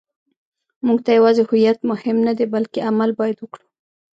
[0.85, 3.65] موږ ته یوازې هویت مهم نه دی، بلکې عمل باید وکړو.